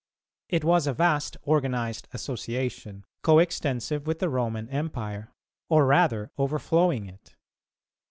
[0.49, 5.31] It was a vast organized association, co extensive with the Roman Empire,
[5.69, 7.35] or rather overflowing it.